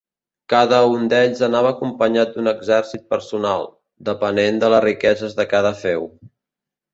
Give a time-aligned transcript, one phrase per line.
[0.51, 3.67] Cada un d'ells anava acompanyat d'un exèrcit personal,
[4.09, 6.11] depenent de les riqueses de cada féu.